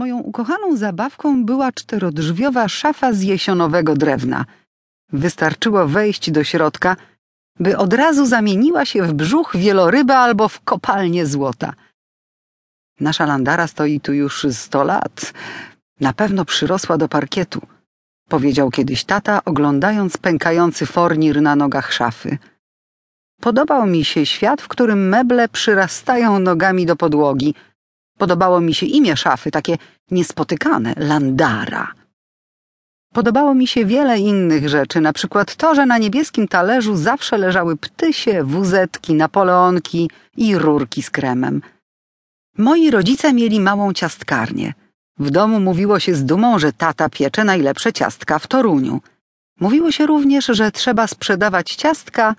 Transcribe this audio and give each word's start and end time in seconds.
Moją 0.00 0.18
ukochaną 0.18 0.76
zabawką 0.76 1.44
była 1.44 1.72
czterodrzwiowa 1.72 2.68
szafa 2.68 3.12
z 3.12 3.22
jesionowego 3.22 3.94
drewna. 3.94 4.44
Wystarczyło 5.12 5.86
wejść 5.86 6.30
do 6.30 6.44
środka, 6.44 6.96
by 7.58 7.76
od 7.78 7.92
razu 7.92 8.26
zamieniła 8.26 8.84
się 8.84 9.02
w 9.02 9.12
brzuch 9.12 9.56
wieloryba 9.56 10.16
albo 10.16 10.48
w 10.48 10.60
kopalnię 10.60 11.26
złota. 11.26 11.72
Nasza 13.00 13.26
landara 13.26 13.66
stoi 13.66 14.00
tu 14.00 14.12
już 14.12 14.46
sto 14.52 14.84
lat. 14.84 15.32
Na 16.00 16.12
pewno 16.12 16.44
przyrosła 16.44 16.98
do 16.98 17.08
parkietu, 17.08 17.60
powiedział 18.28 18.70
kiedyś 18.70 19.04
tata, 19.04 19.44
oglądając 19.44 20.16
pękający 20.16 20.86
fornir 20.86 21.42
na 21.42 21.56
nogach 21.56 21.92
szafy. 21.92 22.38
Podobał 23.40 23.86
mi 23.86 24.04
się 24.04 24.26
świat, 24.26 24.62
w 24.62 24.68
którym 24.68 25.08
meble 25.08 25.48
przyrastają 25.48 26.38
nogami 26.38 26.86
do 26.86 26.96
podłogi. 26.96 27.54
Podobało 28.20 28.60
mi 28.60 28.74
się 28.74 28.86
imię 28.86 29.16
szafy, 29.16 29.50
takie 29.50 29.78
niespotykane 30.10 30.94
Landara. 30.96 31.92
Podobało 33.14 33.54
mi 33.54 33.66
się 33.66 33.84
wiele 33.84 34.18
innych 34.18 34.68
rzeczy, 34.68 35.00
na 35.00 35.12
przykład 35.12 35.56
to, 35.56 35.74
że 35.74 35.86
na 35.86 35.98
niebieskim 35.98 36.48
talerzu 36.48 36.96
zawsze 36.96 37.38
leżały 37.38 37.76
ptysie, 37.76 38.44
wuzetki, 38.44 39.14
napoleonki 39.14 40.10
i 40.36 40.58
rurki 40.58 41.02
z 41.02 41.10
kremem. 41.10 41.62
Moi 42.58 42.90
rodzice 42.90 43.32
mieli 43.32 43.60
małą 43.60 43.92
ciastkarnię. 43.92 44.74
W 45.18 45.30
domu 45.30 45.60
mówiło 45.60 45.98
się 45.98 46.14
z 46.14 46.24
dumą, 46.24 46.58
że 46.58 46.72
tata 46.72 47.08
piecze 47.08 47.44
najlepsze 47.44 47.92
ciastka 47.92 48.38
w 48.38 48.46
Toruniu. 48.46 49.00
Mówiło 49.60 49.92
się 49.92 50.06
również, 50.06 50.46
że 50.46 50.70
trzeba 50.70 51.06
sprzedawać 51.06 51.74
ciastka, 51.74 52.34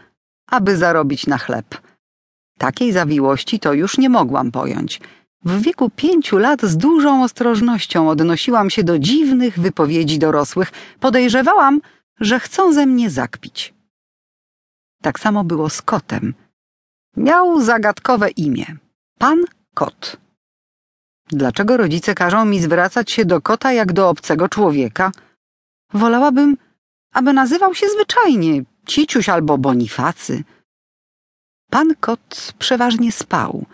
aby 0.47 0.77
zarobić 0.77 1.27
na 1.27 1.37
chleb. 1.37 1.81
Takiej 2.57 2.91
zawiłości 2.91 3.59
to 3.59 3.73
już 3.73 3.97
nie 3.97 4.09
mogłam 4.09 4.51
pojąć. 4.51 4.99
W 5.45 5.61
wieku 5.61 5.89
pięciu 5.89 6.37
lat 6.37 6.61
z 6.61 6.77
dużą 6.77 7.23
ostrożnością 7.23 8.09
odnosiłam 8.09 8.69
się 8.69 8.83
do 8.83 8.99
dziwnych 8.99 9.59
wypowiedzi 9.59 10.19
dorosłych. 10.19 10.71
Podejrzewałam, 10.99 11.81
że 12.19 12.39
chcą 12.39 12.73
ze 12.73 12.85
mnie 12.85 13.09
zakpić. 13.09 13.73
Tak 15.01 15.19
samo 15.19 15.43
było 15.43 15.69
z 15.69 15.81
kotem. 15.81 16.33
Miał 17.17 17.61
zagadkowe 17.61 18.29
imię. 18.29 18.65
Pan 19.17 19.43
Kot. 19.73 20.17
Dlaczego 21.27 21.77
rodzice 21.77 22.15
każą 22.15 22.45
mi 22.45 22.59
zwracać 22.59 23.11
się 23.11 23.25
do 23.25 23.41
kota 23.41 23.73
jak 23.73 23.93
do 23.93 24.09
obcego 24.09 24.49
człowieka? 24.49 25.11
Wolałabym, 25.93 26.57
aby 27.13 27.33
nazywał 27.33 27.75
się 27.75 27.87
zwyczajnie 27.89 28.63
Ciciuś 28.87 29.29
albo 29.29 29.57
Bonifacy. 29.57 30.43
Pan 31.69 31.95
kot 31.95 32.53
przeważnie 32.59 33.11
spał. 33.11 33.65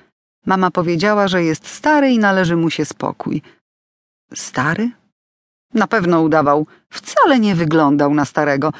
Mama 0.47 0.71
powiedziała, 0.71 1.27
że 1.27 1.43
jest 1.43 1.67
stary 1.67 2.09
i 2.09 2.19
należy 2.19 2.55
mu 2.55 2.69
się 2.69 2.85
spokój. 2.85 3.41
Stary? 4.33 4.91
Na 5.73 5.87
pewno 5.87 6.21
udawał. 6.21 6.67
Wcale 6.89 7.39
nie 7.39 7.55
wyglądał 7.55 8.13
na 8.13 8.25
starego. 8.25 8.73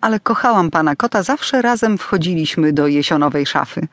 Ale 0.00 0.20
kochałam 0.20 0.70
pana 0.70 0.96
kota, 0.96 1.22
zawsze 1.22 1.62
razem 1.62 1.98
wchodziliśmy 1.98 2.72
do 2.72 2.86
jesionowej 2.86 3.46
szafy. 3.46 3.88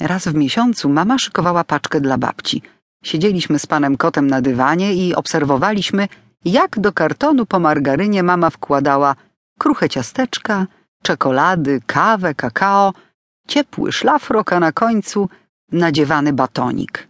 Raz 0.00 0.28
w 0.28 0.34
miesiącu 0.34 0.88
mama 0.88 1.18
szykowała 1.18 1.64
paczkę 1.64 2.00
dla 2.00 2.18
babci. 2.18 2.62
Siedzieliśmy 3.04 3.58
z 3.58 3.66
panem 3.66 3.96
kotem 3.96 4.26
na 4.26 4.40
dywanie 4.40 4.94
i 4.94 5.14
obserwowaliśmy, 5.14 6.08
jak 6.44 6.80
do 6.80 6.92
kartonu 6.92 7.46
po 7.46 7.58
margarynie 7.58 8.22
mama 8.22 8.50
wkładała 8.50 9.14
kruche 9.58 9.88
ciasteczka, 9.88 10.66
czekolady, 11.02 11.80
kawę, 11.86 12.34
kakao, 12.34 12.92
ciepły 13.48 13.92
szlafrok, 13.92 14.52
a 14.52 14.60
na 14.60 14.72
końcu 14.72 15.28
nadziewany 15.72 16.32
batonik. 16.32 17.08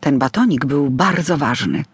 Ten 0.00 0.18
batonik 0.18 0.66
był 0.66 0.90
bardzo 0.90 1.36
ważny. 1.36 1.84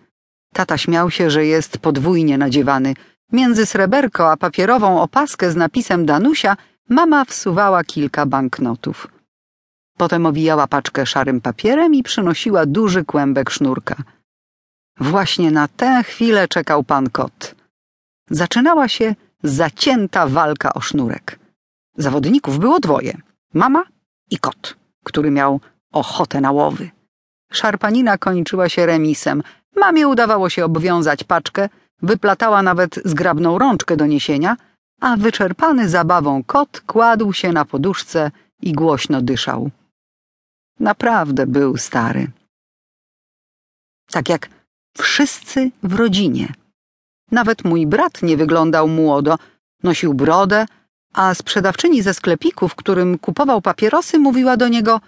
Tata 0.53 0.79
śmiał 0.79 1.11
się, 1.11 1.31
że 1.31 1.47
jest 1.47 1.79
podwójnie 1.79 2.39
nadziewany. 2.39 2.95
Między 3.33 3.67
sreberko 3.67 4.33
a 4.33 4.37
papierową 4.37 5.03
opaskę 5.03 5.51
z 5.51 5.57
napisem 5.57 6.07
Danusia 6.07 6.57
mama 6.89 7.25
wsuwała 7.25 7.85
kilka 7.85 8.27
banknotów. 8.27 9.09
Potem 9.97 10.27
owijała 10.27 10.67
paczkę 10.67 11.07
szarym 11.07 11.41
papierem 11.41 11.95
i 11.95 12.03
przynosiła 12.03 12.67
duży 12.67 13.05
kłębek 13.05 13.51
sznurka. 13.51 13.97
Właśnie 15.01 15.51
na 15.51 15.69
tę 15.69 16.03
chwilę 16.05 16.49
czekał 16.49 16.85
pan 16.85 17.11
kot. 17.11 17.55
Zaczynała 18.31 18.89
się 18.89 19.15
zacięta 19.43 20.27
walka 20.27 20.75
o 20.75 20.81
sznurek. 20.81 21.39
Zawodników 21.97 22.59
było 22.59 22.81
dwoje: 22.81 23.19
mama 23.55 23.85
i 24.31 24.39
kot, 24.39 24.77
który 25.05 25.31
miał 25.31 25.61
ochotę 25.93 26.41
na 26.41 26.53
łowy. 26.53 26.91
Szarpanina 27.53 28.19
kończyła 28.19 28.69
się 28.69 28.87
remisem. 28.87 29.43
Mamie 29.77 30.09
udawało 30.09 30.51
się 30.51 30.65
obwiązać 30.65 31.25
paczkę, 31.25 31.69
wyplatała 32.03 32.63
nawet 32.63 33.01
zgrabną 33.05 33.59
rączkę 33.59 33.97
do 33.97 34.07
niesienia, 34.07 34.57
a 35.01 35.17
wyczerpany 35.17 35.89
zabawą 35.89 36.45
kot 36.45 36.81
kładł 36.81 37.33
się 37.33 37.53
na 37.53 37.65
poduszce 37.65 38.31
i 38.63 38.73
głośno 38.73 39.23
dyszał. 39.23 39.71
Naprawdę 40.81 41.47
był 41.47 41.77
stary. 41.77 42.31
Tak 44.11 44.29
jak 44.29 44.49
wszyscy 44.99 45.71
w 45.83 45.95
rodzinie. 45.95 46.53
Nawet 47.31 47.65
mój 47.65 47.87
brat 47.87 48.23
nie 48.23 48.37
wyglądał 48.37 48.89
młodo, 48.89 49.39
nosił 49.83 50.15
brodę, 50.15 50.67
a 51.15 51.35
sprzedawczyni 51.35 52.03
ze 52.03 52.15
sklepiku, 52.15 52.69
w 52.69 52.75
którym 52.75 53.19
kupował 53.19 53.63
papierosy, 53.63 54.19
mówiła 54.19 54.57
do 54.57 54.69
niego 54.69 55.01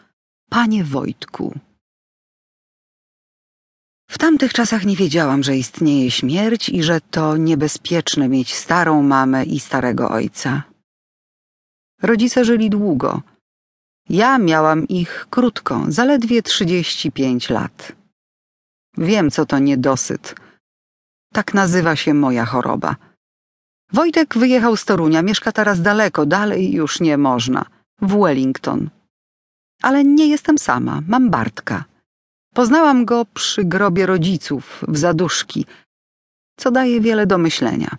Panie 0.51 0.85
Wojtku. 0.85 1.59
W 4.11 4.19
tamtych 4.19 4.53
czasach 4.53 4.85
nie 4.85 4.97
wiedziałam, 4.97 5.43
że 5.43 5.57
istnieje 5.57 6.11
śmierć 6.11 6.69
i 6.69 6.83
że 6.83 7.01
to 7.01 7.37
niebezpieczne 7.37 8.29
mieć 8.29 8.55
starą 8.55 9.03
mamę 9.03 9.45
i 9.45 9.61
starego 9.61 10.11
ojca. 10.11 10.63
Rodzice 12.03 12.45
żyli 12.45 12.71
długo. 12.71 13.23
Ja 14.09 14.39
miałam 14.39 14.89
ich 14.89 15.27
krótko, 15.31 15.85
zaledwie 15.89 16.43
trzydzieści 16.43 17.13
pięć 17.13 17.51
lat. 17.51 17.93
Wiem, 18.99 19.31
co 19.31 19.47
to 19.47 19.59
niedosyt. 19.59 20.35
Tak 21.33 21.55
nazywa 21.55 21.97
się 21.97 22.15
moja 22.15 22.45
choroba. 22.45 22.97
Wojtek 23.93 24.39
wyjechał 24.39 24.77
z 24.77 24.85
Torunia, 24.85 25.23
mieszka 25.23 25.53
teraz 25.53 25.83
daleko, 25.83 26.27
dalej 26.27 26.73
już 26.73 27.01
nie 27.01 27.19
można, 27.19 27.65
w 28.03 28.19
Wellington. 28.19 28.91
Ale 29.83 30.05
nie 30.05 30.27
jestem 30.27 30.59
sama, 30.59 31.03
mam 31.09 31.31
Bartka. 31.31 31.85
Poznałam 32.55 33.05
go 33.05 33.25
przy 33.35 33.65
grobie 33.65 34.07
rodziców, 34.07 34.85
w 34.89 34.99
zaduszki, 34.99 35.67
co 36.57 36.71
daje 36.71 37.01
wiele 37.01 37.27
do 37.27 37.39
myślenia. 37.39 37.97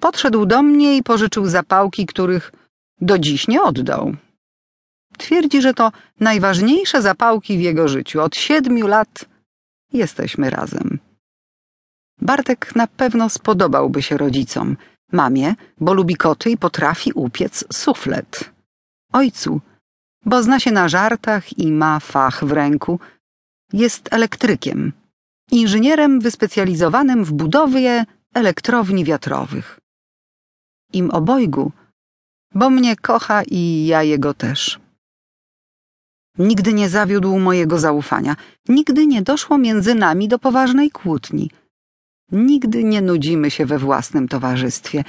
Podszedł 0.00 0.46
do 0.46 0.62
mnie 0.62 0.96
i 0.96 1.02
pożyczył 1.02 1.46
zapałki, 1.46 2.06
których 2.06 2.52
do 3.00 3.18
dziś 3.18 3.48
nie 3.48 3.62
oddał. 3.62 4.14
Twierdzi, 5.18 5.62
że 5.62 5.74
to 5.74 5.92
najważniejsze 6.20 7.02
zapałki 7.02 7.58
w 7.58 7.60
jego 7.60 7.88
życiu. 7.88 8.22
Od 8.22 8.36
siedmiu 8.36 8.86
lat 8.86 9.24
jesteśmy 9.92 10.50
razem. 10.50 10.98
Bartek 12.20 12.76
na 12.76 12.86
pewno 12.86 13.28
spodobałby 13.28 14.02
się 14.02 14.16
rodzicom. 14.16 14.76
Mamie, 15.12 15.54
bo 15.80 15.92
lubi 15.92 16.16
koty 16.16 16.50
i 16.50 16.56
potrafi 16.56 17.12
upiec 17.12 17.64
suflet. 17.72 18.50
Ojcu, 19.12 19.60
bo 20.24 20.42
zna 20.42 20.60
się 20.60 20.70
na 20.70 20.88
żartach 20.88 21.58
i 21.58 21.72
ma 21.72 22.00
fach 22.00 22.44
w 22.44 22.52
ręku. 22.52 23.00
Jest 23.72 24.08
elektrykiem, 24.12 24.92
inżynierem 25.50 26.20
wyspecjalizowanym 26.20 27.24
w 27.24 27.32
budowie 27.32 28.04
elektrowni 28.34 29.04
wiatrowych. 29.04 29.80
Im 30.92 31.10
obojgu, 31.10 31.72
bo 32.54 32.70
mnie 32.70 32.96
kocha 32.96 33.42
i 33.42 33.86
ja 33.86 34.02
jego 34.02 34.34
też. 34.34 34.80
Nigdy 36.38 36.72
nie 36.72 36.88
zawiódł 36.88 37.38
mojego 37.38 37.78
zaufania, 37.78 38.36
nigdy 38.68 39.06
nie 39.06 39.22
doszło 39.22 39.58
między 39.58 39.94
nami 39.94 40.28
do 40.28 40.38
poważnej 40.38 40.90
kłótni. 40.90 41.50
Nigdy 42.32 42.84
nie 42.84 43.02
nudzimy 43.02 43.50
się 43.50 43.66
we 43.66 43.78
własnym 43.78 44.28
towarzystwie. 44.28 45.04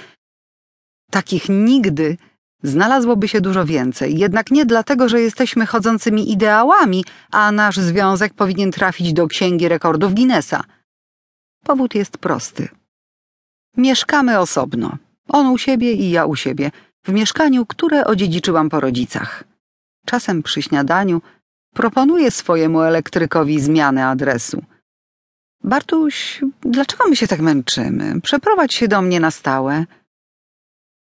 Takich 1.12 1.50
nigdy 1.50 2.18
znalazłoby 2.63 3.27
się 3.27 3.42
dużo 3.42 3.65
więcej, 3.65 4.18
jednak 4.18 4.51
nie 4.51 4.65
dlatego, 4.65 5.10
że 5.10 5.21
jesteśmy 5.21 5.65
chodzącymi 5.65 6.31
ideałami, 6.31 7.06
a 7.31 7.51
nasz 7.51 7.77
związek 7.77 8.33
powinien 8.33 8.71
trafić 8.71 9.13
do 9.13 9.27
Księgi 9.27 9.68
Rekordów 9.68 10.13
Guinnessa. 10.13 10.63
Powód 11.63 11.95
jest 11.95 12.18
prosty. 12.18 12.68
Mieszkamy 13.77 14.39
osobno. 14.39 14.98
On 15.27 15.48
u 15.48 15.57
siebie 15.57 15.94
i 15.94 16.12
ja 16.12 16.25
u 16.25 16.36
siebie, 16.36 16.71
w 17.04 17.12
mieszkaniu, 17.12 17.65
które 17.65 18.06
odziedziczyłam 18.06 18.69
po 18.69 18.80
rodzicach. 18.80 19.44
Czasem 20.06 20.44
przy 20.44 20.62
śniadaniu 20.62 21.21
proponuję 21.74 22.31
swojemu 22.31 22.81
elektrykowi 22.81 23.62
zmianę 23.62 24.07
adresu. 24.07 24.63
Bartuś, 25.63 26.42
dlaczego 26.62 27.10
my 27.10 27.15
się 27.15 27.27
tak 27.27 27.39
męczymy? 27.39 28.21
Przeprowadź 28.21 28.74
się 28.74 28.88
do 28.88 29.01
mnie 29.01 29.19
na 29.19 29.31
stałe. 29.31 29.86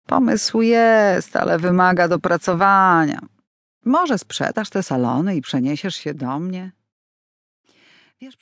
Pomysł 0.05 0.61
jest, 0.61 1.35
ale 1.35 1.59
wymaga 1.59 2.07
dopracowania. 2.07 3.19
Może 3.85 4.17
sprzedasz 4.17 4.69
te 4.69 4.83
salony 4.83 5.35
i 5.35 5.41
przeniesiesz 5.41 5.95
się 5.95 6.13
do 6.13 6.39
mnie? 6.39 6.71